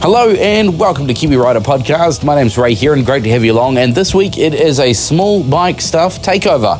Hello 0.00 0.30
and 0.30 0.78
welcome 0.78 1.08
to 1.08 1.12
Kiwi 1.12 1.36
Rider 1.36 1.58
Podcast. 1.58 2.24
My 2.24 2.36
name's 2.36 2.56
Ray 2.56 2.74
here 2.74 2.94
and 2.94 3.04
great 3.04 3.24
to 3.24 3.30
have 3.30 3.44
you 3.44 3.52
along. 3.52 3.78
And 3.78 3.92
this 3.92 4.14
week 4.14 4.38
it 4.38 4.54
is 4.54 4.78
a 4.78 4.92
small 4.92 5.42
bike 5.42 5.80
stuff 5.80 6.22
takeover. 6.22 6.78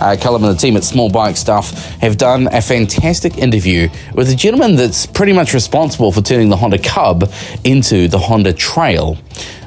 Uh, 0.00 0.16
and 0.34 0.44
the 0.44 0.54
team 0.54 0.76
at 0.76 0.84
Small 0.84 1.10
Bike 1.10 1.36
Stuff 1.36 1.72
have 2.00 2.16
done 2.16 2.48
a 2.52 2.62
fantastic 2.62 3.36
interview 3.36 3.88
with 4.14 4.30
a 4.30 4.36
gentleman 4.36 4.76
that's 4.76 5.04
pretty 5.04 5.32
much 5.32 5.52
responsible 5.52 6.10
for 6.12 6.22
turning 6.22 6.48
the 6.48 6.56
Honda 6.56 6.78
Cub 6.78 7.30
into 7.64 8.08
the 8.08 8.18
Honda 8.18 8.52
Trail. 8.52 9.18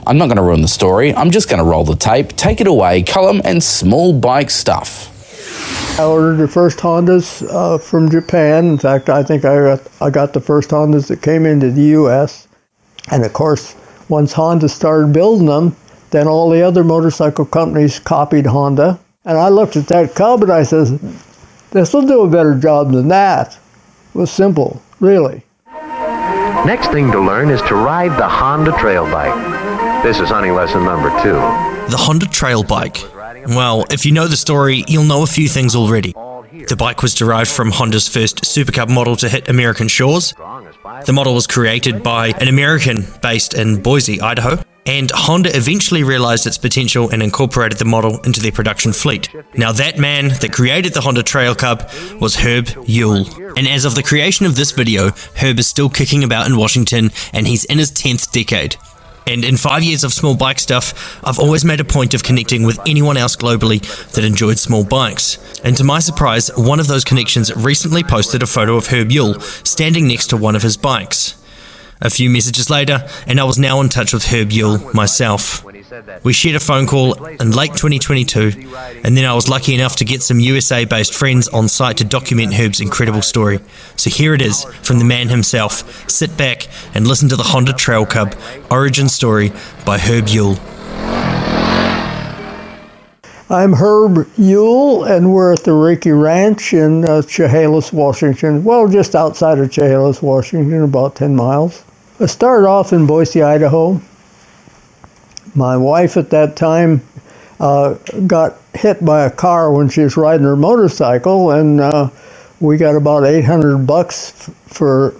I'm 0.07 0.17
not 0.17 0.27
going 0.27 0.37
to 0.37 0.43
ruin 0.43 0.61
the 0.61 0.67
story. 0.67 1.13
I'm 1.13 1.29
just 1.29 1.49
going 1.49 1.59
to 1.59 1.69
roll 1.69 1.83
the 1.83 1.95
tape. 1.95 2.29
Take 2.29 2.61
it 2.61 2.67
away, 2.67 3.03
Callum 3.03 3.41
and 3.43 3.61
Small 3.61 4.17
Bike 4.17 4.49
Stuff. 4.49 5.09
I 5.99 6.05
ordered 6.05 6.37
the 6.37 6.47
first 6.47 6.79
Hondas 6.79 7.45
uh, 7.51 7.77
from 7.77 8.09
Japan. 8.09 8.65
In 8.69 8.77
fact, 8.79 9.09
I 9.09 9.21
think 9.21 9.45
I 9.45 9.55
got, 9.57 9.81
I 10.01 10.09
got 10.09 10.33
the 10.33 10.41
first 10.41 10.71
Hondas 10.71 11.09
that 11.09 11.21
came 11.21 11.45
into 11.45 11.69
the 11.69 11.83
U.S. 11.99 12.47
And 13.11 13.25
of 13.25 13.33
course, 13.33 13.75
once 14.09 14.33
Honda 14.33 14.69
started 14.69 15.13
building 15.13 15.47
them, 15.47 15.75
then 16.11 16.27
all 16.27 16.49
the 16.49 16.61
other 16.61 16.83
motorcycle 16.83 17.45
companies 17.45 17.99
copied 17.99 18.45
Honda. 18.45 18.99
And 19.25 19.37
I 19.37 19.49
looked 19.49 19.75
at 19.75 19.87
that 19.87 20.15
Cub 20.15 20.43
and 20.43 20.51
I 20.51 20.63
said, 20.63 20.99
this 21.71 21.93
will 21.93 22.05
do 22.05 22.21
a 22.21 22.29
better 22.29 22.55
job 22.55 22.91
than 22.91 23.07
that. 23.07 23.57
It 24.13 24.17
was 24.17 24.31
simple, 24.31 24.81
really. 24.99 25.41
Next 26.65 26.87
thing 26.91 27.11
to 27.11 27.19
learn 27.19 27.49
is 27.49 27.61
to 27.63 27.75
ride 27.75 28.17
the 28.17 28.27
Honda 28.27 28.71
Trail 28.79 29.05
Bike. 29.05 30.03
This 30.03 30.19
is 30.19 30.29
hunting 30.29 30.53
lesson 30.53 30.83
number 30.83 31.09
two. 31.21 31.33
The 31.89 31.97
Honda 31.97 32.27
Trail 32.27 32.63
Bike. 32.63 32.97
Well, 33.47 33.85
if 33.91 34.05
you 34.05 34.11
know 34.11 34.27
the 34.27 34.37
story, 34.37 34.83
you'll 34.87 35.03
know 35.03 35.23
a 35.23 35.27
few 35.27 35.49
things 35.49 35.75
already. 35.75 36.13
The 36.53 36.75
bike 36.77 37.01
was 37.01 37.15
derived 37.15 37.49
from 37.49 37.71
Honda's 37.71 38.07
first 38.07 38.45
Super 38.45 38.71
Cub 38.71 38.87
model 38.87 39.15
to 39.15 39.27
hit 39.27 39.49
American 39.49 39.87
shores. 39.87 40.35
The 41.05 41.11
model 41.11 41.33
was 41.33 41.47
created 41.47 42.03
by 42.03 42.27
an 42.27 42.47
American 42.47 43.07
based 43.23 43.55
in 43.55 43.81
Boise, 43.81 44.21
Idaho, 44.21 44.63
and 44.85 45.09
Honda 45.11 45.49
eventually 45.57 46.03
realized 46.03 46.45
its 46.45 46.59
potential 46.59 47.09
and 47.09 47.23
incorporated 47.23 47.79
the 47.79 47.85
model 47.85 48.19
into 48.21 48.39
their 48.39 48.51
production 48.51 48.93
fleet. 48.93 49.29
Now, 49.55 49.71
that 49.71 49.97
man 49.97 50.27
that 50.41 50.53
created 50.53 50.93
the 50.93 51.01
Honda 51.01 51.23
Trail 51.23 51.55
Cub 51.55 51.89
was 52.21 52.35
Herb 52.35 52.69
Yule. 52.85 53.25
And 53.57 53.67
as 53.67 53.83
of 53.83 53.95
the 53.95 54.03
creation 54.03 54.45
of 54.45 54.55
this 54.55 54.73
video, 54.73 55.09
Herb 55.41 55.57
is 55.57 55.65
still 55.65 55.89
kicking 55.89 56.23
about 56.23 56.45
in 56.45 56.55
Washington 56.55 57.11
and 57.33 57.47
he's 57.47 57.65
in 57.65 57.79
his 57.79 57.91
10th 57.91 58.31
decade. 58.31 58.75
And 59.25 59.45
in 59.45 59.57
five 59.57 59.83
years 59.83 60.03
of 60.03 60.13
small 60.13 60.35
bike 60.35 60.59
stuff, 60.59 61.19
I've 61.23 61.39
always 61.39 61.63
made 61.63 61.79
a 61.79 61.85
point 61.85 62.13
of 62.13 62.23
connecting 62.23 62.63
with 62.63 62.79
anyone 62.87 63.17
else 63.17 63.35
globally 63.35 63.81
that 64.11 64.23
enjoyed 64.23 64.59
small 64.59 64.83
bikes. 64.83 65.37
And 65.63 65.77
to 65.77 65.83
my 65.83 65.99
surprise, 65.99 66.51
one 66.57 66.79
of 66.79 66.87
those 66.87 67.03
connections 67.03 67.55
recently 67.55 68.03
posted 68.03 68.43
a 68.43 68.47
photo 68.47 68.75
of 68.75 68.87
Herb 68.87 69.11
Yule 69.11 69.39
standing 69.39 70.07
next 70.07 70.27
to 70.27 70.37
one 70.37 70.55
of 70.55 70.61
his 70.61 70.77
bikes. 70.77 71.35
A 72.01 72.09
few 72.09 72.29
messages 72.29 72.69
later, 72.69 73.07
and 73.27 73.39
I 73.39 73.45
was 73.45 73.57
now 73.57 73.79
in 73.79 73.87
touch 73.87 74.13
with 74.13 74.25
Herb 74.25 74.51
Yule 74.51 74.79
myself. 74.93 75.63
We 76.23 76.33
shared 76.33 76.55
a 76.55 76.59
phone 76.59 76.87
call 76.87 77.13
in 77.25 77.51
late 77.51 77.71
2022, 77.71 78.73
and 79.03 79.15
then 79.17 79.25
I 79.25 79.33
was 79.33 79.47
lucky 79.49 79.75
enough 79.75 79.95
to 79.97 80.05
get 80.05 80.23
some 80.23 80.39
USA 80.39 80.85
based 80.85 81.13
friends 81.13 81.47
on 81.49 81.67
site 81.67 81.97
to 81.97 82.03
document 82.03 82.53
Herb's 82.53 82.79
incredible 82.79 83.21
story. 83.21 83.59
So 83.95 84.09
here 84.09 84.33
it 84.33 84.41
is 84.41 84.63
from 84.81 84.99
the 84.99 85.05
man 85.05 85.29
himself. 85.29 86.09
Sit 86.09 86.35
back 86.37 86.67
and 86.95 87.07
listen 87.07 87.29
to 87.29 87.35
the 87.35 87.43
Honda 87.43 87.73
Trail 87.73 88.05
Cub 88.05 88.33
origin 88.71 89.09
story 89.09 89.51
by 89.85 89.97
Herb 89.97 90.29
Yule. 90.29 90.57
I'm 93.49 93.73
Herb 93.73 94.27
Yule, 94.37 95.03
and 95.03 95.31
we're 95.31 95.53
at 95.53 95.63
the 95.63 95.71
Reiki 95.71 96.19
Ranch 96.19 96.73
in 96.73 97.07
uh, 97.07 97.21
Chehalis, 97.21 97.93
Washington. 97.93 98.63
Well, 98.63 98.87
just 98.87 99.13
outside 99.13 99.59
of 99.59 99.69
Chehalis, 99.69 100.23
Washington, 100.23 100.81
about 100.81 101.15
10 101.15 101.35
miles. 101.35 101.83
I 102.19 102.25
started 102.25 102.67
off 102.67 102.93
in 102.93 103.05
Boise, 103.05 103.43
Idaho. 103.43 104.01
My 105.55 105.77
wife 105.77 106.17
at 106.17 106.29
that 106.31 106.55
time 106.55 107.01
uh, 107.59 107.93
got 108.27 108.57
hit 108.73 109.03
by 109.05 109.25
a 109.25 109.31
car 109.31 109.71
when 109.71 109.89
she 109.89 110.01
was 110.01 110.17
riding 110.17 110.45
her 110.45 110.55
motorcycle, 110.55 111.51
and 111.51 111.79
uh, 111.79 112.09
we 112.59 112.77
got 112.77 112.95
about 112.95 113.25
800 113.25 113.79
bucks 113.85 114.49
for 114.67 115.11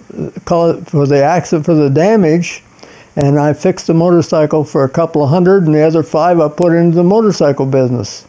for 0.46 1.06
the 1.06 1.22
accident 1.24 1.66
for 1.66 1.74
the 1.74 1.90
damage. 1.90 2.62
And 3.16 3.38
I 3.38 3.52
fixed 3.52 3.86
the 3.86 3.94
motorcycle 3.94 4.64
for 4.64 4.84
a 4.84 4.88
couple 4.88 5.22
of 5.22 5.30
hundred, 5.30 5.64
and 5.64 5.74
the 5.74 5.82
other 5.82 6.02
five 6.02 6.40
I 6.40 6.48
put 6.48 6.72
into 6.72 6.96
the 6.96 7.04
motorcycle 7.04 7.66
business. 7.66 8.26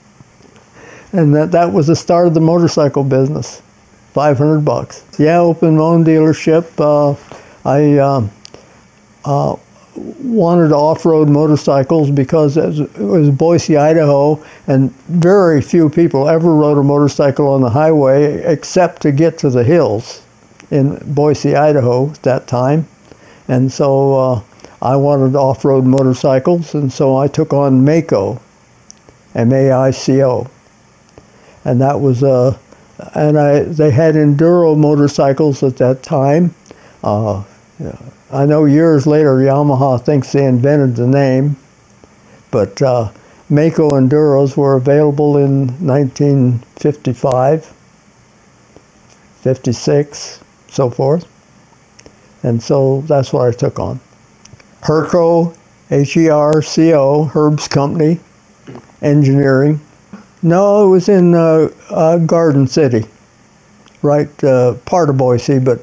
And 1.12 1.34
that, 1.36 1.52
that 1.52 1.72
was 1.72 1.88
the 1.88 1.96
start 1.96 2.28
of 2.28 2.34
the 2.34 2.42
motorcycle 2.42 3.04
business. 3.04 3.62
500 4.14 4.62
bucks. 4.62 5.04
Yeah, 5.18 5.40
opened 5.40 5.78
my 5.78 5.84
own 5.84 6.06
dealership. 6.06 6.66
Uh, 6.80 7.18
I 7.68 7.98
uh, 7.98 8.28
uh, 9.26 9.56
wanted 9.96 10.72
off-road 10.72 11.30
motorcycles 11.30 12.12
because 12.12 12.58
it 12.58 12.98
was 12.98 13.30
Boise, 13.30 13.78
Idaho, 13.78 14.44
and 14.68 14.92
very 15.08 15.62
few 15.62 15.90
people 15.90 16.28
ever 16.28 16.54
rode 16.54 16.78
a 16.78 16.84
motorcycle 16.84 17.48
on 17.48 17.62
the 17.62 17.70
highway 17.70 18.44
except 18.44 19.02
to 19.04 19.12
get 19.12 19.38
to 19.40 19.50
the 19.50 19.64
hills 19.64 20.22
in 20.72 20.98
Boise, 21.14 21.56
Idaho 21.56 22.10
at 22.10 22.24
that 22.24 22.48
time. 22.48 22.88
And 23.48 23.72
so 23.72 24.14
uh, 24.16 24.42
I 24.82 24.96
wanted 24.96 25.36
off-road 25.36 25.86
motorcycles, 25.86 26.74
and 26.74 26.92
so 26.92 27.18
I 27.18 27.28
took 27.28 27.54
on 27.54 27.86
Maico, 27.86 28.42
M-A-I-C-O, 29.36 30.50
and 31.64 31.82
that 31.82 32.00
was 32.00 32.24
a, 32.24 32.28
uh, 32.30 32.58
and 33.14 33.38
I 33.38 33.60
they 33.64 33.92
had 33.92 34.16
enduro 34.16 34.78
motorcycles 34.78 35.64
at 35.64 35.78
that 35.78 36.02
time. 36.02 36.56
Uh, 37.04 37.44
yeah. 37.80 37.98
I 38.31 38.46
know 38.46 38.66
years 38.66 39.06
later 39.06 39.36
Yamaha 39.36 40.03
thinks 40.03 40.31
they 40.31 40.46
invented 40.46 40.96
the 40.96 41.08
name, 41.08 41.56
but 42.52 42.81
uh, 42.81 43.12
Maico 43.50 43.91
Enduros 43.91 44.58
were 44.58 44.75
available 44.75 45.38
in 45.38 45.68
1955, 45.86 47.74
56, 49.41 50.40
so 50.68 50.90
forth. 50.90 51.28
And 52.44 52.62
so 52.62 53.02
that's 53.02 53.31
what 53.31 53.47
I 53.47 53.52
took 53.52 53.80
on. 53.80 54.00
Herco, 54.81 55.56
H-E-R-C-O, 55.91 57.25
Herb's 57.25 57.68
Company, 57.68 58.19
Engineering. 59.02 59.80
No, 60.41 60.85
it 60.85 60.90
was 60.90 61.09
in 61.09 61.35
uh, 61.35 61.69
uh, 61.90 62.18
Garden 62.19 62.68
City, 62.68 63.06
right 64.02 64.44
uh, 64.44 64.74
part 64.85 65.09
of 65.09 65.18
Boise, 65.18 65.59
but 65.59 65.80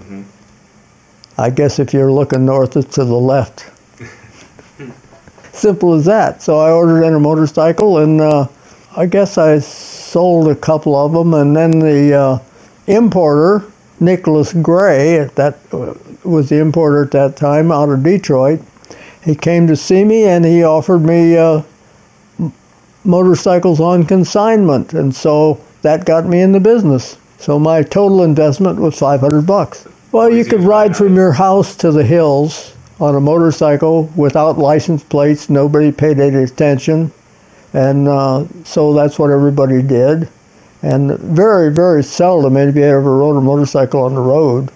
mm-hmm. 0.00 0.22
I 1.40 1.48
guess 1.48 1.78
if 1.78 1.94
you're 1.94 2.12
looking 2.12 2.44
north, 2.44 2.76
it's 2.76 2.96
to 2.96 3.04
the 3.04 3.14
left. 3.14 3.64
Simple 5.54 5.94
as 5.94 6.04
that. 6.04 6.42
So 6.42 6.58
I 6.58 6.70
ordered 6.70 7.02
in 7.02 7.14
a 7.14 7.18
motorcycle, 7.18 7.96
and 7.96 8.20
uh, 8.20 8.46
I 8.94 9.06
guess 9.06 9.38
I 9.38 9.58
sold 9.60 10.48
a 10.48 10.54
couple 10.54 10.94
of 10.94 11.12
them, 11.12 11.32
and 11.32 11.56
then 11.56 11.70
the 11.70 12.12
uh, 12.14 12.38
importer, 12.86 13.64
Nicholas 14.00 14.52
Gray, 14.52 15.30
that 15.34 15.56
was 16.24 16.50
the 16.50 16.58
importer 16.58 17.04
at 17.04 17.10
that 17.12 17.36
time 17.36 17.72
out 17.72 17.88
of 17.88 18.02
Detroit. 18.02 18.60
He 19.24 19.34
came 19.34 19.66
to 19.66 19.76
see 19.76 20.04
me, 20.04 20.24
and 20.24 20.44
he 20.44 20.62
offered 20.62 21.00
me 21.00 21.38
uh, 21.38 21.62
motorcycles 23.04 23.80
on 23.80 24.04
consignment, 24.04 24.92
and 24.92 25.14
so 25.14 25.58
that 25.80 26.04
got 26.04 26.26
me 26.26 26.42
in 26.42 26.52
the 26.52 26.60
business. 26.60 27.16
So 27.38 27.58
my 27.58 27.82
total 27.82 28.24
investment 28.24 28.78
was 28.78 28.98
500 28.98 29.46
bucks. 29.46 29.86
Well, 30.12 30.28
you 30.28 30.44
could 30.44 30.62
ride 30.62 30.96
from 30.96 31.14
your 31.14 31.30
house 31.30 31.76
to 31.76 31.92
the 31.92 32.02
hills 32.02 32.74
on 32.98 33.14
a 33.14 33.20
motorcycle 33.20 34.10
without 34.16 34.58
license 34.58 35.04
plates. 35.04 35.48
Nobody 35.48 35.92
paid 35.92 36.18
any 36.18 36.42
attention. 36.42 37.12
And 37.74 38.08
uh, 38.08 38.46
so 38.64 38.92
that's 38.92 39.20
what 39.20 39.30
everybody 39.30 39.82
did. 39.82 40.28
And 40.82 41.16
very, 41.20 41.72
very 41.72 42.02
seldom 42.02 42.56
anybody 42.56 42.82
ever 42.82 43.18
rode 43.18 43.36
a 43.36 43.40
motorcycle 43.40 44.02
on 44.02 44.16
the 44.16 44.20
road. 44.20 44.70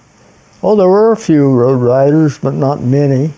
Oh, 0.63 0.77
there 0.77 0.89
were 0.89 1.11
a 1.11 1.17
few 1.17 1.51
road 1.51 1.83
riders, 1.83 2.39
but 2.39 2.55
not 2.55 2.83
many. 2.83 3.33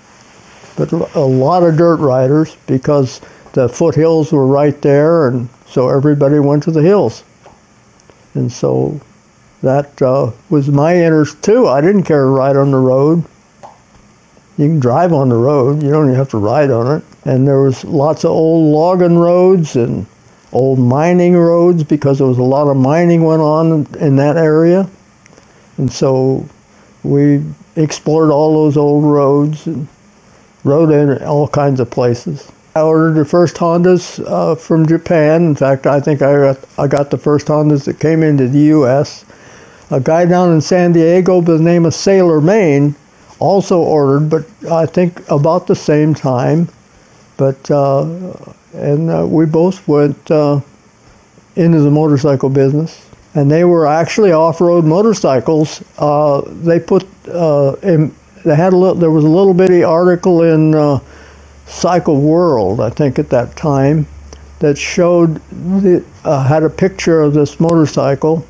But 0.76 0.92
a 0.92 1.20
lot 1.20 1.62
of 1.62 1.78
dirt 1.78 1.96
riders 1.96 2.58
because 2.66 3.22
the 3.54 3.70
foothills 3.70 4.32
were 4.32 4.46
right 4.46 4.78
there, 4.82 5.28
and 5.28 5.48
so 5.66 5.88
everybody 5.88 6.40
went 6.40 6.62
to 6.64 6.70
the 6.70 6.82
hills. 6.82 7.24
And 8.34 8.52
so 8.52 9.00
that 9.62 10.00
uh, 10.02 10.30
was 10.50 10.68
my 10.68 10.96
interest 10.96 11.42
too. 11.42 11.66
I 11.66 11.80
didn't 11.80 12.04
care 12.04 12.22
to 12.22 12.28
ride 12.28 12.56
on 12.56 12.70
the 12.70 12.78
road. 12.78 13.24
You 14.58 14.68
can 14.68 14.80
drive 14.80 15.12
on 15.12 15.28
the 15.28 15.36
road, 15.36 15.82
you 15.82 15.90
don't 15.90 16.06
even 16.06 16.16
have 16.16 16.30
to 16.30 16.38
ride 16.38 16.70
on 16.70 16.98
it. 16.98 17.04
And 17.26 17.46
there 17.46 17.60
was 17.60 17.84
lots 17.84 18.24
of 18.24 18.30
old 18.30 18.72
logging 18.72 19.18
roads 19.18 19.76
and 19.76 20.06
old 20.52 20.78
mining 20.78 21.36
roads 21.36 21.84
because 21.84 22.18
there 22.18 22.26
was 22.26 22.38
a 22.38 22.42
lot 22.42 22.68
of 22.68 22.76
mining 22.76 23.22
went 23.22 23.42
on 23.42 23.86
in 23.96 24.16
that 24.16 24.36
area. 24.36 24.88
And 25.76 25.92
so 25.92 26.48
we 27.02 27.44
explored 27.76 28.30
all 28.30 28.64
those 28.64 28.78
old 28.78 29.04
roads 29.04 29.66
and 29.66 29.86
rode 30.64 30.90
in 30.90 31.22
all 31.24 31.48
kinds 31.48 31.78
of 31.80 31.90
places. 31.90 32.50
I 32.74 32.80
ordered 32.80 33.14
the 33.14 33.24
first 33.26 33.56
Hondas 33.56 34.24
uh, 34.26 34.54
from 34.54 34.86
Japan. 34.86 35.44
In 35.44 35.54
fact, 35.54 35.86
I 35.86 36.00
think 36.00 36.22
I 36.22 36.34
got, 36.34 36.58
I 36.78 36.86
got 36.86 37.10
the 37.10 37.18
first 37.18 37.46
Hondas 37.46 37.84
that 37.84 38.00
came 38.00 38.22
into 38.22 38.48
the 38.48 38.58
U.S 38.58 39.26
a 39.90 40.00
guy 40.00 40.24
down 40.24 40.52
in 40.52 40.60
San 40.60 40.92
Diego 40.92 41.40
by 41.40 41.52
the 41.52 41.62
name 41.62 41.86
of 41.86 41.94
Sailor 41.94 42.40
Main 42.40 42.94
also 43.38 43.80
ordered, 43.80 44.28
but 44.30 44.46
I 44.70 44.86
think 44.86 45.28
about 45.30 45.66
the 45.66 45.76
same 45.76 46.14
time. 46.14 46.68
But 47.36 47.70
uh, 47.70 48.02
and 48.72 49.10
uh, 49.10 49.26
we 49.28 49.46
both 49.46 49.86
went 49.86 50.30
uh, 50.30 50.60
into 51.54 51.80
the 51.80 51.90
motorcycle 51.90 52.48
business, 52.48 53.08
and 53.34 53.50
they 53.50 53.64
were 53.64 53.86
actually 53.86 54.32
off-road 54.32 54.84
motorcycles. 54.84 55.82
Uh, 55.98 56.42
they 56.46 56.80
put 56.80 57.06
uh, 57.28 57.76
in, 57.82 58.14
they 58.44 58.54
had 58.54 58.72
a 58.72 58.76
little, 58.76 58.94
there 58.94 59.10
was 59.10 59.24
a 59.24 59.28
little 59.28 59.54
bitty 59.54 59.82
article 59.82 60.42
in 60.42 60.74
uh, 60.74 60.98
Cycle 61.66 62.20
World, 62.20 62.80
I 62.80 62.90
think, 62.90 63.18
at 63.18 63.28
that 63.30 63.56
time, 63.56 64.06
that 64.60 64.78
showed 64.78 65.36
the, 65.50 66.04
had 66.24 66.62
a 66.62 66.70
picture 66.70 67.20
of 67.22 67.34
this 67.34 67.60
motorcycle. 67.60 68.46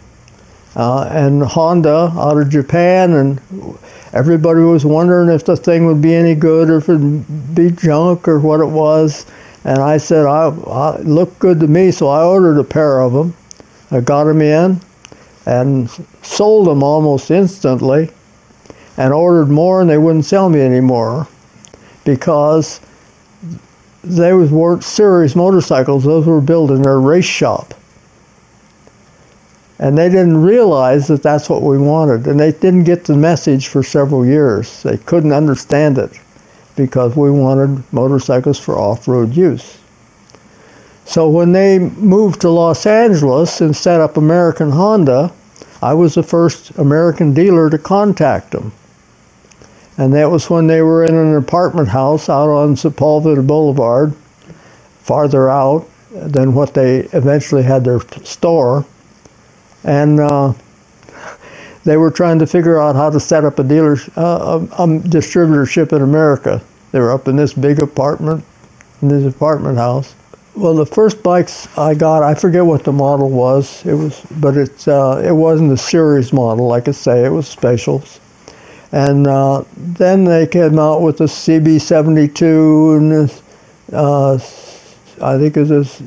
Uh, 0.76 1.08
and 1.10 1.42
Honda 1.42 2.12
out 2.16 2.38
of 2.38 2.50
Japan, 2.50 3.14
and 3.14 3.40
everybody 4.12 4.60
was 4.60 4.84
wondering 4.84 5.30
if 5.30 5.44
the 5.44 5.56
thing 5.56 5.86
would 5.86 6.02
be 6.02 6.14
any 6.14 6.34
good 6.34 6.68
or 6.68 6.76
if 6.76 6.88
it'd 6.90 7.54
be 7.54 7.70
junk 7.70 8.28
or 8.28 8.38
what 8.38 8.60
it 8.60 8.66
was. 8.66 9.24
And 9.64 9.78
I 9.78 9.96
said, 9.96 10.26
I, 10.26 10.48
I 10.48 10.98
looked 10.98 11.38
good 11.38 11.58
to 11.60 11.66
me, 11.66 11.90
so 11.90 12.08
I 12.08 12.22
ordered 12.22 12.58
a 12.58 12.64
pair 12.64 13.00
of 13.00 13.14
them. 13.14 13.34
I 13.90 14.00
got 14.00 14.24
them 14.24 14.42
in 14.42 14.80
and 15.46 15.88
sold 16.22 16.66
them 16.66 16.82
almost 16.82 17.30
instantly 17.30 18.10
and 18.96 19.12
ordered 19.12 19.48
more 19.48 19.80
and 19.80 19.88
they 19.88 19.98
wouldn't 19.98 20.24
sell 20.24 20.48
me 20.48 20.60
anymore 20.60 21.26
because 22.04 22.80
they 24.02 24.32
weren't 24.32 24.84
serious 24.84 25.34
motorcycles. 25.34 26.04
Those 26.04 26.26
were 26.26 26.40
built 26.40 26.70
in 26.70 26.82
their 26.82 27.00
race 27.00 27.24
shop. 27.24 27.74
And 29.78 29.96
they 29.96 30.08
didn't 30.08 30.38
realize 30.38 31.06
that 31.08 31.22
that's 31.22 31.50
what 31.50 31.62
we 31.62 31.76
wanted. 31.78 32.26
And 32.26 32.40
they 32.40 32.52
didn't 32.52 32.84
get 32.84 33.04
the 33.04 33.16
message 33.16 33.68
for 33.68 33.82
several 33.82 34.24
years. 34.24 34.82
They 34.82 34.96
couldn't 34.96 35.32
understand 35.32 35.98
it 35.98 36.18
because 36.76 37.16
we 37.16 37.30
wanted 37.30 37.82
motorcycles 37.92 38.58
for 38.58 38.78
off 38.78 39.06
road 39.06 39.36
use. 39.36 39.78
So 41.04 41.28
when 41.28 41.52
they 41.52 41.78
moved 41.78 42.40
to 42.40 42.50
Los 42.50 42.86
Angeles 42.86 43.60
and 43.60 43.76
set 43.76 44.00
up 44.00 44.16
American 44.16 44.70
Honda, 44.70 45.32
I 45.82 45.94
was 45.94 46.14
the 46.14 46.22
first 46.22 46.70
American 46.78 47.34
dealer 47.34 47.70
to 47.70 47.78
contact 47.78 48.52
them. 48.52 48.72
And 49.98 50.12
that 50.14 50.30
was 50.30 50.50
when 50.50 50.66
they 50.66 50.82
were 50.82 51.04
in 51.04 51.14
an 51.14 51.36
apartment 51.36 51.88
house 51.88 52.28
out 52.28 52.48
on 52.48 52.74
Sepulveda 52.74 53.46
Boulevard, 53.46 54.14
farther 55.02 55.48
out 55.48 55.88
than 56.10 56.54
what 56.54 56.74
they 56.74 57.00
eventually 57.12 57.62
had 57.62 57.84
their 57.84 58.00
store 58.24 58.84
and 59.86 60.20
uh, 60.20 60.52
they 61.84 61.96
were 61.96 62.10
trying 62.10 62.38
to 62.40 62.46
figure 62.46 62.80
out 62.80 62.96
how 62.96 63.08
to 63.08 63.20
set 63.20 63.44
up 63.44 63.58
a 63.58 63.64
dealer, 63.64 63.96
uh, 64.16 64.60
a, 64.78 64.82
a, 64.82 64.86
distributorship 64.98 65.92
in 65.92 66.02
America. 66.02 66.60
They 66.90 66.98
were 66.98 67.12
up 67.12 67.28
in 67.28 67.36
this 67.36 67.54
big 67.54 67.78
apartment, 67.78 68.44
in 69.00 69.08
this 69.08 69.32
apartment 69.32 69.78
house. 69.78 70.14
Well, 70.56 70.74
the 70.74 70.86
first 70.86 71.22
bikes 71.22 71.68
I 71.78 71.94
got, 71.94 72.22
I 72.22 72.34
forget 72.34 72.64
what 72.64 72.82
the 72.82 72.92
model 72.92 73.30
was. 73.30 73.84
It 73.86 73.94
was, 73.94 74.20
but 74.40 74.56
it's 74.56 74.88
uh, 74.88 75.22
it 75.24 75.32
wasn't 75.32 75.72
a 75.72 75.76
series 75.76 76.32
model, 76.32 76.66
like 76.66 76.88
I 76.88 76.92
say. 76.92 77.24
It 77.24 77.28
was 77.28 77.46
specials. 77.46 78.20
And 78.90 79.26
uh, 79.26 79.64
then 79.76 80.24
they 80.24 80.46
came 80.46 80.78
out 80.78 81.02
with 81.02 81.18
the 81.18 81.24
CB72 81.24 82.96
and 82.96 83.12
this, 83.12 83.42
uh, 83.92 84.34
I 85.22 85.38
think 85.38 85.56
it 85.56 85.68
was 85.68 86.02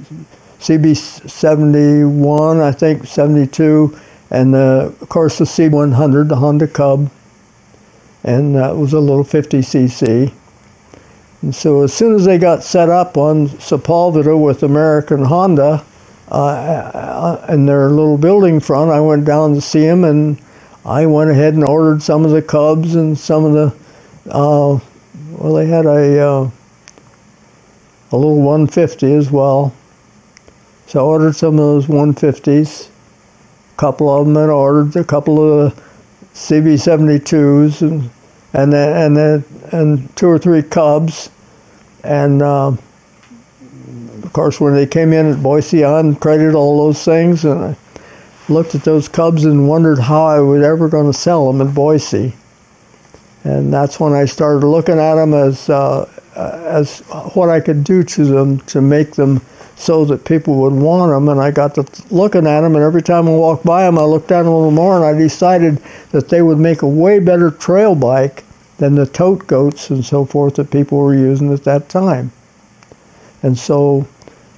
CB71, 0.60 2.62
I 2.62 2.72
think 2.72 3.06
72, 3.06 3.98
and 4.30 4.54
the, 4.54 4.94
of 5.02 5.10
course 5.10 5.38
the 5.38 5.46
C100, 5.46 6.28
the 6.28 6.36
Honda 6.36 6.68
Cub, 6.68 7.10
and 8.24 8.56
that 8.56 8.76
was 8.76 8.94
a 8.94 9.00
little 9.00 9.24
50cc. 9.24 10.32
And 11.42 11.56
so 11.56 11.84
as 11.84 11.94
soon 11.94 12.16
as 12.16 12.26
they 12.26 12.38
got 12.38 12.64
set 12.64 12.90
up 12.90 13.18
on 13.18 13.48
Sepulveda 13.48 14.38
with 14.38 14.64
American 14.64 15.24
Honda 15.24 15.86
uh, 16.28 17.46
in 17.48 17.66
their 17.66 17.90
little 17.90 18.18
building 18.18 18.60
front, 18.60 18.92
I 18.92 19.00
went 19.00 19.24
down 19.24 19.56
to 19.56 19.62
see 19.62 19.86
them, 19.86 20.04
and 20.04 20.40
I 20.84 21.06
went 21.06 21.32
ahead 21.32 21.54
and 21.54 21.64
ordered 21.64 22.04
some 22.04 22.26
of 22.26 22.32
the 22.32 22.42
Cubs 22.42 22.96
and 22.96 23.18
some 23.18 23.46
of 23.46 23.54
the. 23.54 23.74
Uh, 24.30 24.80
well, 25.32 25.54
they 25.54 25.68
had 25.68 25.86
a 25.86 26.20
uh, 26.20 26.52
a 28.12 28.18
little 28.18 28.42
150 28.42 29.14
as 29.14 29.32
well. 29.32 29.74
So 30.90 31.02
I 31.02 31.04
ordered 31.04 31.36
some 31.36 31.54
of 31.54 31.58
those 31.58 31.86
150s. 31.86 32.90
A 32.90 33.78
couple 33.78 34.10
of 34.10 34.26
them 34.26 34.36
I 34.36 34.48
ordered 34.48 34.96
a 34.96 35.04
couple 35.04 35.38
of 35.40 35.76
CB72s 36.34 37.84
and 37.84 38.10
and 38.54 38.74
then, 38.74 38.98
and 38.98 39.16
then, 39.16 39.46
and 39.72 40.16
two 40.16 40.26
or 40.28 40.40
three 40.40 40.64
Cubs. 40.64 41.30
And 42.04 42.42
uh, 42.42 42.70
of 42.70 44.34
course, 44.34 44.60
when 44.60 44.74
they 44.74 44.88
came 44.88 45.14
in 45.14 45.28
at 45.28 45.44
Boise, 45.44 45.86
I 45.86 46.00
uncrated 46.00 46.56
all 46.56 46.88
those 46.88 47.06
things 47.06 47.46
and 47.46 47.64
I 47.66 47.76
looked 48.52 48.74
at 48.74 48.84
those 48.84 49.08
Cubs 49.08 49.46
and 49.46 49.70
wondered 49.70 50.00
how 50.00 50.26
I 50.26 50.40
was 50.40 50.64
ever 50.64 50.90
going 50.90 51.06
to 51.06 51.16
sell 51.16 51.52
them 51.52 51.68
at 51.68 51.76
Boise. 51.76 52.34
And 53.44 53.72
that's 53.72 54.00
when 54.00 54.14
I 54.14 54.26
started 54.26 54.66
looking 54.66 54.98
at 54.98 55.14
them 55.14 55.36
as 55.36 55.70
uh, 55.70 56.10
as 56.36 57.02
what 57.36 57.50
I 57.50 57.60
could 57.60 57.84
do 57.84 58.02
to 58.02 58.26
them 58.26 58.60
to 58.62 58.82
make 58.82 59.12
them 59.12 59.40
so 59.80 60.04
that 60.04 60.26
people 60.26 60.56
would 60.56 60.74
want 60.74 61.10
them. 61.10 61.30
And 61.30 61.40
I 61.40 61.52
got 61.52 61.74
to 61.76 61.86
looking 62.12 62.46
at 62.46 62.62
them, 62.62 62.76
and 62.76 62.84
every 62.84 63.02
time 63.02 63.30
I 63.30 63.32
walked 63.32 63.66
by 63.66 63.84
them, 63.84 63.98
I 63.98 64.04
looked 64.04 64.30
at 64.30 64.44
them 64.44 64.52
a 64.52 64.56
little 64.56 64.72
more, 64.72 64.98
and 64.98 65.06
I 65.06 65.18
decided 65.18 65.78
that 66.12 66.28
they 66.28 66.42
would 66.42 66.60
make 66.60 66.82
a 66.82 66.88
way 66.88 67.20
better 67.20 67.50
trail 67.50 67.96
bike 67.96 68.44
than 68.78 68.96
the 68.96 69.06
Tote 69.06 69.48
Gotes 69.48 69.90
and 69.90 70.04
so 70.04 70.26
forth 70.26 70.56
that 70.56 70.70
people 70.70 70.98
were 70.98 71.16
using 71.16 71.54
at 71.54 71.64
that 71.64 71.88
time. 71.88 72.32
And 73.42 73.58
so 73.58 74.06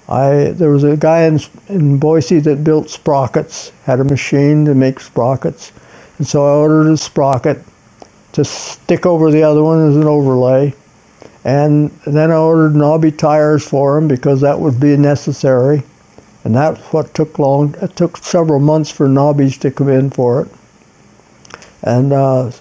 I 0.10 0.54
there 0.56 0.72
was 0.72 0.84
a 0.84 0.98
guy 0.98 1.26
in, 1.26 1.40
in 1.70 2.00
Boise 2.00 2.40
that 2.40 2.64
built 2.64 2.90
sprockets, 2.90 3.72
had 3.86 4.00
a 4.00 4.04
machine 4.04 4.66
to 4.66 4.74
make 4.74 5.00
sprockets, 5.00 5.72
and 6.18 6.28
so 6.28 6.46
I 6.46 6.56
ordered 6.56 6.92
a 6.92 6.98
sprocket 6.98 7.60
to 8.34 8.44
stick 8.44 9.06
over 9.06 9.30
the 9.30 9.44
other 9.44 9.62
one 9.62 9.88
as 9.88 9.96
an 9.96 10.06
overlay 10.06 10.74
and 11.44 11.92
then 12.06 12.32
I 12.32 12.36
ordered 12.36 12.76
knobby 12.76 13.12
tires 13.12 13.68
for 13.68 13.98
him 13.98 14.08
because 14.08 14.42
that 14.42 14.60
would 14.60 14.80
be 14.80 14.96
necessary. 14.96 15.84
And 16.44 16.56
that's 16.56 16.82
what 16.94 17.14
took 17.14 17.40
long. 17.40 17.76
It 17.82 17.96
took 17.96 18.18
several 18.18 18.60
months 18.60 18.92
for 18.92 19.08
knobbies 19.08 19.60
to 19.62 19.72
come 19.72 19.90
in 19.90 20.10
for 20.10 20.42
it. 20.42 20.48
And 21.84 22.14
uh, 22.14 22.52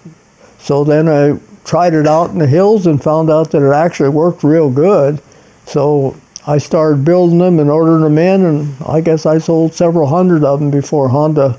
so 0.58 0.84
then 0.84 1.08
I 1.08 1.38
tried 1.64 1.94
it 1.94 2.06
out 2.06 2.30
in 2.30 2.38
the 2.38 2.46
hills 2.46 2.86
and 2.86 3.02
found 3.02 3.30
out 3.30 3.50
that 3.50 3.62
it 3.62 3.72
actually 3.72 4.08
worked 4.10 4.44
real 4.44 4.70
good. 4.70 5.20
So 5.66 6.16
I 6.46 6.58
started 6.58 7.04
building 7.04 7.38
them 7.38 7.58
and 7.58 7.70
ordering 7.70 8.02
them 8.02 8.18
in, 8.18 8.44
and 8.44 8.74
I 8.86 9.00
guess 9.00 9.26
I 9.26 9.38
sold 9.38 9.74
several 9.74 10.06
hundred 10.06 10.42
of 10.42 10.60
them 10.60 10.70
before 10.70 11.08
Honda 11.08 11.58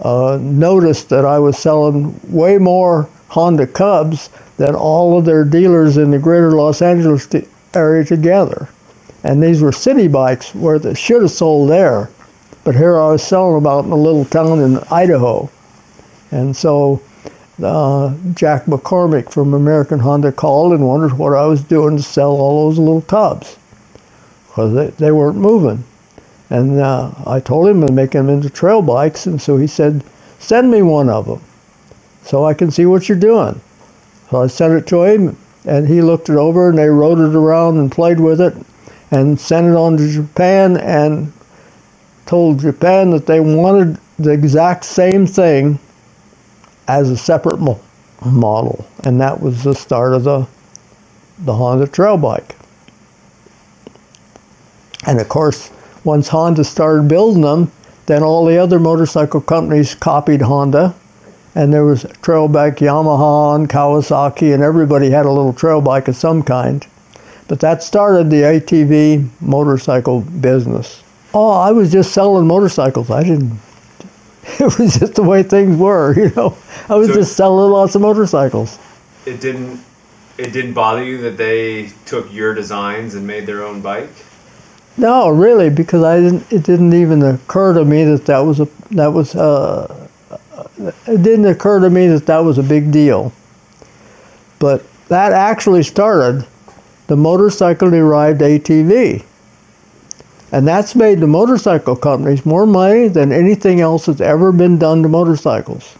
uh, 0.00 0.38
noticed 0.40 1.08
that 1.10 1.24
I 1.24 1.38
was 1.38 1.56
selling 1.58 2.20
way 2.30 2.58
more 2.58 3.08
Honda 3.28 3.66
Cubs 3.66 4.30
than 4.56 4.74
all 4.74 5.18
of 5.18 5.24
their 5.24 5.44
dealers 5.44 5.96
in 5.96 6.10
the 6.10 6.18
greater 6.18 6.52
Los 6.52 6.82
Angeles 6.82 7.28
area 7.74 8.04
together. 8.04 8.68
And 9.24 9.42
these 9.42 9.60
were 9.60 9.72
city 9.72 10.08
bikes 10.08 10.54
where 10.54 10.78
they 10.78 10.94
should 10.94 11.22
have 11.22 11.30
sold 11.30 11.70
there. 11.70 12.10
But 12.64 12.74
here 12.76 12.98
I 12.98 13.10
was 13.10 13.22
selling 13.22 13.54
them 13.54 13.66
out 13.66 13.84
in 13.84 13.90
a 13.90 13.96
little 13.96 14.24
town 14.24 14.60
in 14.60 14.78
Idaho. 14.90 15.50
And 16.30 16.56
so 16.56 17.02
uh, 17.62 18.14
Jack 18.34 18.64
McCormick 18.66 19.30
from 19.30 19.54
American 19.54 19.98
Honda 19.98 20.32
called 20.32 20.72
and 20.72 20.86
wondered 20.86 21.18
what 21.18 21.34
I 21.34 21.46
was 21.46 21.62
doing 21.62 21.96
to 21.96 22.02
sell 22.02 22.32
all 22.32 22.68
those 22.68 22.78
little 22.78 23.02
Cubs 23.02 23.56
because 24.46 24.74
they, 24.74 24.88
they 25.04 25.12
weren't 25.12 25.36
moving. 25.36 25.84
And 26.48 26.78
uh, 26.78 27.10
I 27.26 27.40
told 27.40 27.68
him 27.68 27.84
to 27.86 27.92
make 27.92 28.12
them 28.12 28.28
into 28.28 28.48
trail 28.48 28.82
bikes, 28.82 29.26
and 29.26 29.42
so 29.42 29.56
he 29.56 29.66
said, 29.66 30.04
Send 30.38 30.70
me 30.70 30.82
one 30.82 31.08
of 31.08 31.26
them 31.26 31.40
so 32.26 32.44
I 32.44 32.54
can 32.54 32.70
see 32.72 32.86
what 32.86 33.08
you're 33.08 33.16
doing. 33.16 33.60
So 34.30 34.42
I 34.42 34.48
sent 34.48 34.74
it 34.74 34.86
to 34.88 35.04
him, 35.04 35.36
and 35.64 35.86
he 35.86 36.02
looked 36.02 36.28
it 36.28 36.36
over, 36.36 36.68
and 36.68 36.76
they 36.76 36.88
rode 36.88 37.20
it 37.20 37.36
around 37.36 37.78
and 37.78 37.90
played 37.90 38.18
with 38.18 38.40
it, 38.40 38.54
and 39.12 39.38
sent 39.38 39.68
it 39.68 39.76
on 39.76 39.96
to 39.96 40.12
Japan, 40.12 40.76
and 40.76 41.32
told 42.26 42.58
Japan 42.58 43.10
that 43.10 43.26
they 43.26 43.38
wanted 43.38 43.98
the 44.18 44.32
exact 44.32 44.84
same 44.84 45.24
thing 45.26 45.78
as 46.88 47.10
a 47.10 47.16
separate 47.16 47.60
mo- 47.60 47.80
model, 48.24 48.84
and 49.04 49.20
that 49.20 49.40
was 49.40 49.62
the 49.62 49.74
start 49.74 50.12
of 50.12 50.24
the 50.24 50.46
the 51.40 51.54
Honda 51.54 51.86
trail 51.86 52.16
bike. 52.16 52.56
And 55.06 55.20
of 55.20 55.28
course, 55.28 55.70
once 56.02 56.28
Honda 56.28 56.64
started 56.64 57.08
building 57.08 57.42
them, 57.42 57.70
then 58.06 58.22
all 58.22 58.46
the 58.46 58.56
other 58.56 58.80
motorcycle 58.80 59.42
companies 59.42 59.94
copied 59.94 60.40
Honda 60.40 60.94
and 61.56 61.72
there 61.72 61.84
was 61.84 62.04
trail 62.20 62.48
bike 62.48 62.76
Yamaha 62.76 63.56
and 63.56 63.68
Kawasaki, 63.68 64.52
and 64.52 64.62
everybody 64.62 65.08
had 65.08 65.24
a 65.24 65.30
little 65.30 65.54
trail 65.54 65.80
bike 65.80 66.06
of 66.06 66.14
some 66.14 66.42
kind. 66.42 66.86
But 67.48 67.60
that 67.60 67.82
started 67.82 68.28
the 68.28 68.42
ATV 68.42 69.26
motorcycle 69.40 70.20
business. 70.20 71.02
Oh, 71.32 71.48
I 71.50 71.72
was 71.72 71.90
just 71.90 72.12
selling 72.12 72.46
motorcycles. 72.46 73.10
I 73.10 73.24
didn't. 73.24 73.58
It 74.60 74.78
was 74.78 74.96
just 74.96 75.16
the 75.16 75.24
way 75.24 75.42
things 75.42 75.76
were, 75.76 76.14
you 76.16 76.30
know. 76.36 76.56
I 76.88 76.94
was 76.94 77.08
so, 77.08 77.14
just 77.14 77.36
selling 77.36 77.72
lots 77.72 77.96
of 77.96 78.00
motorcycles. 78.02 78.78
it 79.26 79.40
didn't 79.40 79.80
it 80.38 80.52
didn't 80.52 80.74
bother 80.74 81.02
you 81.02 81.18
that 81.22 81.36
they 81.36 81.90
took 82.04 82.32
your 82.32 82.54
designs 82.54 83.16
and 83.16 83.26
made 83.26 83.46
their 83.46 83.64
own 83.64 83.80
bike? 83.80 84.10
No, 84.96 85.30
really, 85.30 85.68
because 85.68 86.04
I 86.04 86.20
didn't. 86.20 86.52
It 86.52 86.62
didn't 86.62 86.94
even 86.94 87.22
occur 87.22 87.74
to 87.74 87.84
me 87.84 88.04
that 88.04 88.26
that 88.26 88.38
was 88.38 88.60
a 88.60 88.68
that 88.92 89.12
was 89.12 89.34
uh, 89.34 90.05
it 90.78 91.22
didn't 91.22 91.46
occur 91.46 91.80
to 91.80 91.90
me 91.90 92.08
that 92.08 92.26
that 92.26 92.38
was 92.38 92.58
a 92.58 92.62
big 92.62 92.92
deal. 92.92 93.32
But 94.58 94.84
that 95.08 95.32
actually 95.32 95.82
started 95.82 96.46
the 97.06 97.16
motorcycle 97.16 97.90
derived 97.90 98.40
ATV. 98.40 99.24
And 100.52 100.66
that's 100.66 100.94
made 100.94 101.20
the 101.20 101.26
motorcycle 101.26 101.96
companies 101.96 102.46
more 102.46 102.66
money 102.66 103.08
than 103.08 103.32
anything 103.32 103.80
else 103.80 104.06
that's 104.06 104.20
ever 104.20 104.52
been 104.52 104.78
done 104.78 105.02
to 105.02 105.08
motorcycles. 105.08 105.96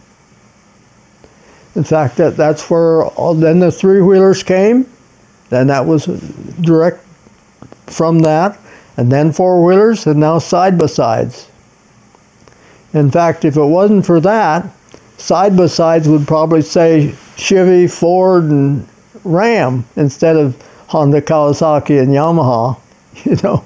In 1.75 1.83
fact, 1.83 2.17
that, 2.17 2.37
that's 2.37 2.69
where 2.69 3.05
all, 3.05 3.33
then 3.33 3.59
the 3.59 3.71
three 3.71 4.01
wheelers 4.01 4.41
came, 4.41 4.89
then 5.49 5.67
that 5.67 5.85
was 5.85 6.05
direct 6.61 7.05
from 7.85 8.19
that, 8.19 8.57
and 8.97 9.11
then 9.11 9.31
four 9.31 9.63
wheelers, 9.63 10.07
and 10.07 10.19
now 10.19 10.39
side 10.39 10.77
by 10.77 10.87
sides. 10.87 11.49
In 12.97 13.11
fact, 13.11 13.45
if 13.45 13.57
it 13.57 13.63
wasn't 13.63 14.05
for 14.05 14.19
that, 14.21 14.67
side 15.17 15.55
by 15.55 15.67
sides 15.67 16.07
would 16.07 16.27
probably 16.27 16.61
say 16.61 17.15
Chevy, 17.35 17.87
Ford, 17.87 18.45
and 18.45 18.87
Ram 19.23 19.85
instead 19.95 20.35
of 20.35 20.55
Honda, 20.87 21.21
Kawasaki, 21.21 22.01
and 22.01 22.09
Yamaha, 22.09 22.77
you 23.25 23.35
know. 23.43 23.63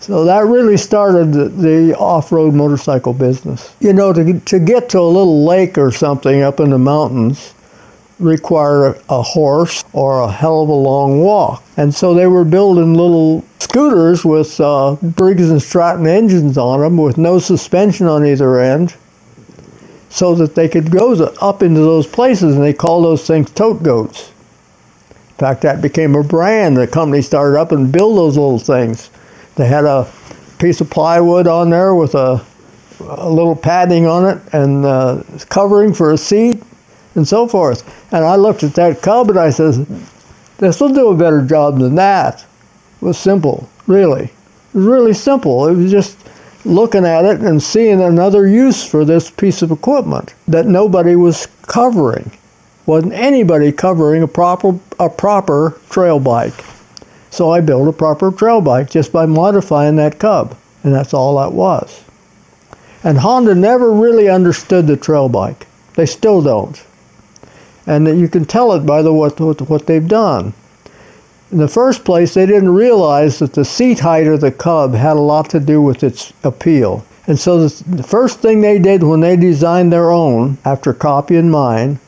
So 0.00 0.24
that 0.24 0.46
really 0.46 0.78
started 0.78 1.32
the, 1.32 1.48
the 1.50 1.96
off-road 1.98 2.54
motorcycle 2.54 3.12
business. 3.12 3.74
You 3.80 3.92
know, 3.92 4.12
to, 4.12 4.40
to 4.40 4.58
get 4.58 4.88
to 4.90 4.98
a 4.98 5.02
little 5.02 5.44
lake 5.44 5.76
or 5.76 5.90
something 5.90 6.42
up 6.42 6.58
in 6.58 6.70
the 6.70 6.78
mountains 6.78 7.54
required 8.20 8.96
a, 9.08 9.14
a 9.14 9.22
horse 9.22 9.84
or 9.92 10.20
a 10.20 10.30
hell 10.30 10.62
of 10.62 10.68
a 10.68 10.72
long 10.72 11.20
walk. 11.20 11.64
And 11.76 11.94
so 11.94 12.14
they 12.14 12.26
were 12.26 12.44
building 12.44 12.94
little 12.94 13.44
scooters 13.58 14.24
with 14.24 14.60
uh, 14.60 14.96
Briggs 15.02 15.50
and 15.50 15.62
Stratton 15.62 16.06
engines 16.06 16.58
on 16.58 16.80
them 16.80 16.96
with 16.96 17.18
no 17.18 17.38
suspension 17.38 18.06
on 18.06 18.26
either 18.26 18.60
end 18.60 18.94
so 20.08 20.34
that 20.34 20.54
they 20.54 20.68
could 20.68 20.90
go 20.90 21.12
up 21.40 21.62
into 21.62 21.80
those 21.80 22.06
places 22.06 22.56
and 22.56 22.64
they 22.64 22.72
called 22.72 23.04
those 23.04 23.26
things 23.26 23.50
Tote 23.50 23.82
Gotes. 23.82 24.32
In 25.30 25.34
fact, 25.36 25.62
that 25.62 25.80
became 25.80 26.14
a 26.16 26.22
brand. 26.22 26.76
The 26.76 26.86
company 26.86 27.22
started 27.22 27.58
up 27.58 27.72
and 27.72 27.90
built 27.90 28.16
those 28.16 28.36
little 28.36 28.58
things. 28.58 29.08
They 29.54 29.66
had 29.66 29.84
a 29.84 30.10
piece 30.58 30.80
of 30.80 30.90
plywood 30.90 31.46
on 31.46 31.70
there 31.70 31.94
with 31.94 32.14
a, 32.14 32.44
a 33.00 33.30
little 33.30 33.56
padding 33.56 34.06
on 34.06 34.26
it 34.36 34.42
and 34.52 34.84
uh, 34.84 35.22
covering 35.48 35.94
for 35.94 36.12
a 36.12 36.18
seat 36.18 36.59
and 37.14 37.26
so 37.26 37.46
forth. 37.46 37.82
And 38.12 38.24
I 38.24 38.36
looked 38.36 38.62
at 38.62 38.74
that 38.74 39.02
cub 39.02 39.30
and 39.30 39.38
I 39.38 39.50
said, 39.50 39.86
this 40.58 40.80
will 40.80 40.92
do 40.92 41.08
a 41.08 41.16
better 41.16 41.42
job 41.42 41.78
than 41.78 41.94
that. 41.96 42.44
It 43.00 43.04
was 43.04 43.18
simple, 43.18 43.68
really. 43.86 44.24
It 44.24 44.74
was 44.74 44.84
really 44.84 45.14
simple. 45.14 45.66
It 45.66 45.74
was 45.74 45.90
just 45.90 46.18
looking 46.64 47.06
at 47.06 47.24
it 47.24 47.40
and 47.40 47.62
seeing 47.62 48.00
another 48.00 48.46
use 48.46 48.86
for 48.88 49.04
this 49.04 49.30
piece 49.30 49.62
of 49.62 49.70
equipment 49.70 50.34
that 50.46 50.66
nobody 50.66 51.16
was 51.16 51.48
covering. 51.62 52.30
Wasn't 52.86 53.12
anybody 53.12 53.72
covering 53.72 54.22
a 54.22 54.28
proper 54.28 54.78
a 54.98 55.08
proper 55.08 55.80
trail 55.88 56.20
bike. 56.20 56.64
So 57.30 57.50
I 57.50 57.60
built 57.60 57.88
a 57.88 57.92
proper 57.92 58.30
trail 58.30 58.60
bike 58.60 58.90
just 58.90 59.12
by 59.12 59.26
modifying 59.26 59.96
that 59.96 60.18
Cub, 60.18 60.56
and 60.82 60.92
that's 60.92 61.14
all 61.14 61.38
that 61.38 61.52
was. 61.52 62.04
And 63.02 63.16
Honda 63.18 63.54
never 63.54 63.92
really 63.92 64.28
understood 64.28 64.86
the 64.86 64.96
trail 64.96 65.28
bike. 65.28 65.66
They 65.94 66.06
still 66.06 66.42
don't. 66.42 66.84
And 67.90 68.06
that 68.06 68.14
you 68.14 68.28
can 68.28 68.44
tell 68.44 68.72
it 68.74 68.86
by 68.86 69.02
the 69.02 69.12
what, 69.12 69.40
what 69.40 69.86
they've 69.86 70.06
done. 70.06 70.54
In 71.50 71.58
the 71.58 71.66
first 71.66 72.04
place, 72.04 72.34
they 72.34 72.46
didn't 72.46 72.72
realize 72.72 73.40
that 73.40 73.52
the 73.52 73.64
seat 73.64 73.98
height 73.98 74.28
of 74.28 74.40
the 74.40 74.52
Cub 74.52 74.94
had 74.94 75.16
a 75.16 75.20
lot 75.20 75.50
to 75.50 75.58
do 75.58 75.82
with 75.82 76.04
its 76.04 76.32
appeal. 76.44 77.04
And 77.26 77.36
so 77.36 77.66
the 77.66 78.04
first 78.04 78.38
thing 78.38 78.60
they 78.60 78.78
did 78.78 79.02
when 79.02 79.18
they 79.18 79.36
designed 79.36 79.92
their 79.92 80.12
own, 80.12 80.56
after 80.64 80.92
copying 80.92 81.50
mine, 81.50 81.98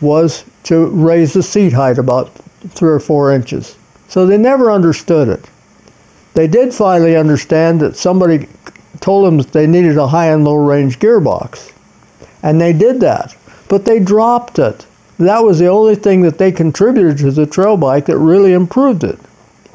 was 0.00 0.44
to 0.64 0.86
raise 0.86 1.32
the 1.32 1.42
seat 1.42 1.72
height 1.72 1.98
about 1.98 2.32
three 2.68 2.92
or 2.92 3.00
four 3.00 3.32
inches. 3.32 3.76
So 4.06 4.24
they 4.24 4.38
never 4.38 4.70
understood 4.70 5.28
it. 5.28 5.50
They 6.34 6.46
did 6.46 6.72
finally 6.72 7.16
understand 7.16 7.80
that 7.80 7.96
somebody 7.96 8.46
told 9.00 9.26
them 9.26 9.38
that 9.38 9.50
they 9.50 9.66
needed 9.66 9.98
a 9.98 10.06
high 10.06 10.28
and 10.28 10.44
low 10.44 10.54
range 10.54 11.00
gearbox. 11.00 11.72
And 12.44 12.60
they 12.60 12.72
did 12.72 13.00
that. 13.00 13.34
But 13.68 13.84
they 13.84 13.98
dropped 13.98 14.60
it. 14.60 14.86
That 15.18 15.42
was 15.42 15.58
the 15.58 15.66
only 15.66 15.96
thing 15.96 16.22
that 16.22 16.38
they 16.38 16.52
contributed 16.52 17.18
to 17.18 17.30
the 17.30 17.46
trail 17.46 17.76
bike 17.76 18.06
that 18.06 18.18
really 18.18 18.52
improved 18.52 19.02
it 19.04 19.18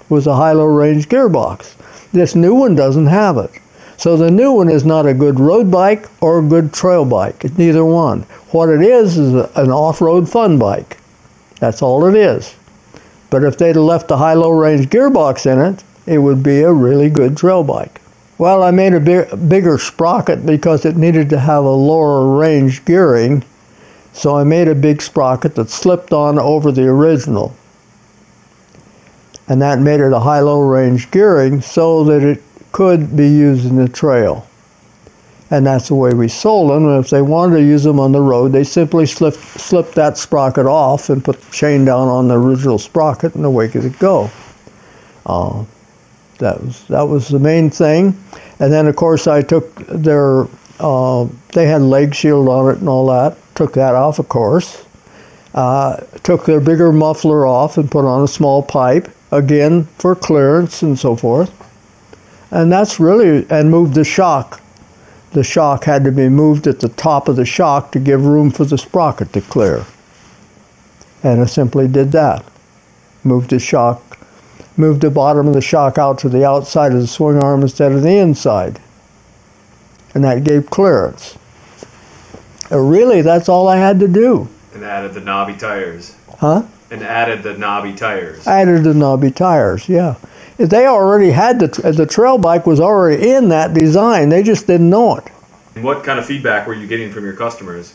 was 0.10 0.28
a 0.28 0.36
high 0.36 0.54
low 0.54 0.66
range 0.66 1.10
gearbox. 1.10 1.76
This 2.12 2.36
new 2.36 2.54
one 2.54 2.76
doesn't 2.76 3.08
have 3.08 3.38
it. 3.38 3.52
So 3.98 4.18
the 4.18 4.32
new 4.32 4.52
one 4.52 4.70
is 4.70 4.86
not 4.86 5.06
a 5.06 5.14
good 5.14 5.40
road 5.40 5.70
bike 5.70 6.08
or 6.22 6.40
a 6.40 6.44
good 6.44 6.74
trail 6.74 7.06
bike. 7.06 7.58
Neither 7.58 7.86
one. 7.86 8.22
What 8.52 8.70
it 8.70 8.82
is 8.82 9.18
is 9.18 9.34
an 9.34 9.72
off-road 9.72 10.30
fun 10.30 10.60
bike. 10.60 10.98
That's 11.60 11.82
all 11.82 12.06
it 12.06 12.16
is. 12.16 12.56
But 13.30 13.44
if 13.44 13.58
they'd 13.58 13.76
left 13.76 14.08
the 14.08 14.18
high-low 14.18 14.52
range 14.52 14.88
gearbox 14.88 15.46
in 15.46 15.60
it, 15.60 15.84
it 16.06 16.20
would 16.20 16.44
be 16.44 16.62
a 16.62 16.72
really 16.72 17.10
good 17.10 17.38
trail 17.38 17.64
bike. 17.64 18.02
Well, 18.38 18.64
I 18.64 18.72
made 18.72 18.94
a 18.94 19.00
big, 19.00 19.50
bigger 19.50 19.78
sprocket 19.78 20.46
because 20.46 20.86
it 20.86 20.98
needed 20.98 21.30
to 21.30 21.40
have 21.40 21.64
a 21.64 21.70
lower 21.70 22.38
range 22.38 22.84
gearing. 22.86 23.44
So 24.14 24.38
I 24.38 24.44
made 24.44 24.68
a 24.68 24.76
big 24.76 25.02
sprocket 25.02 25.56
that 25.56 25.70
slipped 25.70 26.14
on 26.14 26.40
over 26.40 26.72
the 26.72 26.88
original. 26.88 27.56
And 29.48 29.62
that 29.62 29.80
made 29.80 30.00
it 30.00 30.14
a 30.14 30.20
high-low 30.20 30.62
range 30.62 31.12
gearing 31.12 31.62
so 31.62 32.04
that 32.06 32.24
it 32.24 32.42
could 32.72 33.18
be 33.18 33.28
used 33.28 33.66
in 33.66 33.76
the 33.76 33.90
trail. 33.90 34.48
And 35.50 35.66
that's 35.66 35.90
the 35.90 35.96
way 35.96 36.14
we 36.14 36.28
sold 36.28 36.72
them. 36.72 36.88
And 36.88 37.04
if 37.04 37.10
they 37.10 37.22
wanted 37.22 37.58
to 37.58 37.64
use 37.64 37.84
them 37.84 38.00
on 38.00 38.12
the 38.12 38.22
road, 38.22 38.52
they 38.52 38.64
simply 38.64 39.06
slipped, 39.06 39.38
slip 39.38 39.92
that 39.94 40.18
sprocket 40.18 40.66
off 40.66 41.10
and 41.10 41.24
put 41.24 41.42
the 41.42 41.52
chain 41.52 41.84
down 41.86 42.08
on 42.08 42.28
the 42.28 42.40
original 42.40 42.80
sprocket, 42.80 43.36
and 43.36 43.46
away 43.46 43.68
could 43.68 43.86
it 43.86 44.00
go. 44.00 44.32
Uh, 45.26 45.64
that 46.40 46.62
was 46.62 46.84
that 46.88 47.04
was 47.04 47.28
the 47.28 47.40
main 47.40 47.70
thing. 47.70 48.18
And 48.60 48.72
then, 48.74 48.88
of 48.88 48.96
course, 48.96 49.28
I 49.28 49.42
took 49.42 49.76
their 49.88 50.48
uh, 50.80 51.28
they 51.52 51.68
had 51.68 51.82
leg 51.82 52.16
shield 52.16 52.48
on 52.48 52.74
it 52.74 52.80
and 52.80 52.90
all 52.90 53.08
that. 53.08 53.38
Took 53.56 53.74
that 53.74 53.96
off, 53.96 54.20
of 54.20 54.30
course. 54.30 54.86
Uh, 55.54 55.98
took 56.24 56.46
their 56.46 56.60
bigger 56.60 56.92
muffler 56.92 57.46
off 57.46 57.78
and 57.78 57.92
put 57.92 58.06
on 58.06 58.24
a 58.24 58.28
small 58.28 58.64
pipe 58.64 59.08
again 59.32 59.86
for 59.98 60.16
clearance 60.16 60.82
and 60.82 60.98
so 60.98 61.16
forth 61.16 61.52
and 62.54 62.72
that's 62.72 63.00
really 63.00 63.48
and 63.50 63.72
moved 63.72 63.96
the 63.96 64.04
shock. 64.04 64.62
The 65.32 65.44
shock 65.44 65.86
had 65.86 66.04
to 66.04 66.12
be 66.12 66.30
moved 66.30 66.68
at 66.68 66.80
the 66.80 66.90
top 66.90 67.28
of 67.28 67.36
the 67.36 67.46
shock 67.46 67.92
to 67.94 68.00
give 68.00 68.24
room 68.24 68.52
for 68.52 68.64
the 68.64 68.78
sprocket 68.78 69.34
to 69.34 69.42
clear. 69.42 69.84
And 71.24 71.42
I 71.42 71.46
simply 71.46 71.88
did 71.88 72.12
that. 72.12 72.46
Moved 73.24 73.50
the 73.50 73.58
shock, 73.58 74.20
moved 74.78 75.02
the 75.02 75.10
bottom 75.10 75.48
of 75.48 75.56
the 75.56 75.62
shock 75.62 75.98
out 75.98 76.20
to 76.20 76.30
the 76.30 76.46
outside 76.46 76.92
of 76.92 77.02
the 77.02 77.08
swing 77.08 77.42
arm 77.42 77.64
instead 77.64 77.92
of 77.92 78.04
the 78.04 78.18
inside. 78.18 78.80
And 80.14 80.24
that 80.24 80.44
gave 80.44 80.70
clearance. 80.70 81.36
Uh, 82.72 82.80
really, 82.80 83.22
that's 83.22 83.50
all 83.50 83.68
I 83.68 83.78
had 83.78 84.00
to 84.00 84.08
do. 84.08 84.48
And 84.74 84.84
added 84.84 85.14
the 85.14 85.22
knobby 85.22 85.56
tires. 85.56 86.16
Huh? 86.38 86.64
And 86.92 87.04
added 87.04 87.44
the 87.44 87.58
knobby 87.58 87.94
tires. 87.94 88.48
Added 88.48 88.84
the 88.84 88.94
knobby 88.94 89.32
tires, 89.32 89.88
yeah 89.90 90.16
they 90.58 90.88
already 90.88 91.32
had 91.32 91.60
the 91.60 91.68
the 91.92 92.06
trail 92.06 92.38
bike 92.38 92.66
was 92.66 92.80
already 92.80 93.32
in 93.32 93.50
that 93.50 93.74
design. 93.74 94.30
They 94.30 94.44
just 94.44 94.68
didn't 94.68 94.90
know 94.90 95.18
it. 95.18 95.30
What 95.82 96.04
kind 96.04 96.20
of 96.20 96.26
feedback 96.26 96.68
were 96.68 96.74
you 96.74 96.88
getting 96.88 97.12
from 97.12 97.24
your 97.24 97.34
customers? 97.34 97.94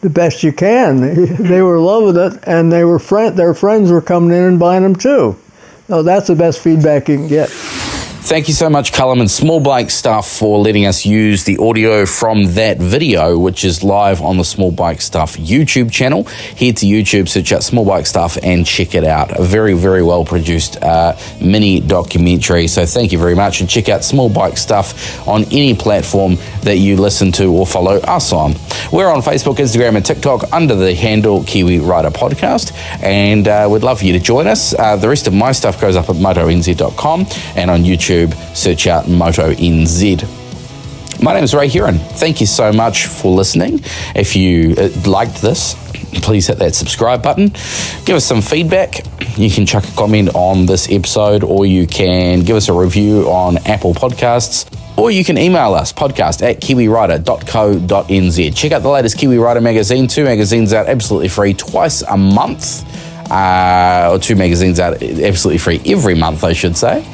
The 0.00 0.10
best 0.10 0.42
you 0.42 0.52
can. 0.52 1.36
they 1.42 1.62
were 1.62 1.78
loving 1.78 2.20
it, 2.20 2.44
and 2.46 2.72
they 2.72 2.84
were 2.84 2.98
friend. 2.98 3.36
Their 3.36 3.54
friends 3.54 3.90
were 3.90 4.00
coming 4.00 4.30
in 4.30 4.44
and 4.44 4.58
buying 4.58 4.82
them 4.82 4.96
too. 4.96 5.36
So 5.88 6.02
that's 6.02 6.28
the 6.28 6.36
best 6.36 6.60
feedback 6.60 7.08
you 7.08 7.16
can 7.16 7.28
get. 7.28 7.50
Thank 8.32 8.48
you 8.48 8.54
so 8.54 8.70
much, 8.70 8.94
Callum 8.94 9.20
and 9.20 9.30
Small 9.30 9.60
Bike 9.60 9.90
Stuff, 9.90 10.26
for 10.26 10.58
letting 10.58 10.86
us 10.86 11.04
use 11.04 11.44
the 11.44 11.58
audio 11.58 12.06
from 12.06 12.54
that 12.54 12.78
video, 12.78 13.38
which 13.38 13.62
is 13.62 13.84
live 13.84 14.22
on 14.22 14.38
the 14.38 14.42
Small 14.42 14.72
Bike 14.72 15.02
Stuff 15.02 15.36
YouTube 15.36 15.92
channel. 15.92 16.24
Head 16.24 16.78
to 16.78 16.86
YouTube, 16.86 17.28
search 17.28 17.52
out 17.52 17.62
Small 17.62 17.84
Bike 17.84 18.06
Stuff, 18.06 18.38
and 18.42 18.64
check 18.64 18.94
it 18.94 19.04
out. 19.04 19.38
A 19.38 19.42
very, 19.42 19.74
very 19.74 20.02
well 20.02 20.24
produced 20.24 20.82
uh, 20.82 21.14
mini 21.42 21.80
documentary. 21.80 22.68
So 22.68 22.86
thank 22.86 23.12
you 23.12 23.18
very 23.18 23.34
much, 23.34 23.60
and 23.60 23.68
check 23.68 23.90
out 23.90 24.02
Small 24.02 24.30
Bike 24.30 24.56
Stuff 24.56 25.28
on 25.28 25.44
any 25.52 25.74
platform 25.74 26.36
that 26.62 26.78
you 26.78 26.96
listen 26.96 27.32
to 27.32 27.52
or 27.52 27.66
follow 27.66 27.96
us 27.98 28.32
on. 28.32 28.54
We're 28.90 29.10
on 29.10 29.20
Facebook, 29.20 29.56
Instagram, 29.56 29.96
and 29.96 30.06
TikTok 30.06 30.50
under 30.54 30.74
the 30.74 30.94
handle 30.94 31.44
Kiwi 31.44 31.80
Rider 31.80 32.10
Podcast, 32.10 32.72
and 33.02 33.46
uh, 33.46 33.68
we'd 33.70 33.82
love 33.82 33.98
for 33.98 34.06
you 34.06 34.14
to 34.14 34.20
join 34.20 34.46
us. 34.46 34.72
Uh, 34.72 34.96
the 34.96 35.10
rest 35.10 35.26
of 35.26 35.34
my 35.34 35.52
stuff 35.52 35.78
goes 35.78 35.96
up 35.96 36.08
at 36.08 36.16
motonz.com 36.16 37.26
and 37.56 37.70
on 37.70 37.82
YouTube 37.82 38.21
YouTube, 38.22 38.56
search 38.56 38.86
out 38.86 39.08
Moto 39.08 39.52
NZ. 39.52 41.22
My 41.22 41.34
name 41.34 41.44
is 41.44 41.54
Ray 41.54 41.68
Huron. 41.68 41.98
Thank 41.98 42.40
you 42.40 42.46
so 42.46 42.72
much 42.72 43.06
for 43.06 43.34
listening. 43.34 43.80
If 44.14 44.34
you 44.34 44.74
uh, 44.76 44.88
liked 45.06 45.40
this, 45.40 45.74
please 46.22 46.46
hit 46.48 46.58
that 46.58 46.74
subscribe 46.74 47.22
button. 47.22 47.48
Give 48.04 48.16
us 48.16 48.24
some 48.24 48.42
feedback. 48.42 49.04
You 49.36 49.50
can 49.50 49.66
chuck 49.66 49.84
a 49.84 49.92
comment 49.92 50.30
on 50.34 50.66
this 50.66 50.90
episode, 50.90 51.44
or 51.44 51.64
you 51.64 51.86
can 51.86 52.40
give 52.40 52.56
us 52.56 52.68
a 52.68 52.72
review 52.72 53.28
on 53.30 53.58
Apple 53.66 53.94
Podcasts, 53.94 54.68
or 54.98 55.10
you 55.10 55.24
can 55.24 55.38
email 55.38 55.74
us 55.74 55.92
podcast 55.92 56.42
at 56.42 56.60
kiwirider.co.nz. 56.60 58.56
Check 58.56 58.72
out 58.72 58.82
the 58.82 58.88
latest 58.90 59.16
Kiwi 59.18 59.38
Rider 59.38 59.60
magazine. 59.60 60.06
Two 60.06 60.24
magazines 60.24 60.72
out 60.72 60.86
absolutely 60.86 61.28
free 61.28 61.54
twice 61.54 62.02
a 62.02 62.16
month. 62.16 62.84
Uh, 63.30 64.10
or 64.12 64.18
two 64.18 64.36
magazines 64.36 64.78
out 64.78 65.02
absolutely 65.02 65.58
free 65.58 65.80
every 65.86 66.14
month, 66.14 66.44
I 66.44 66.52
should 66.52 66.76
say. 66.76 67.04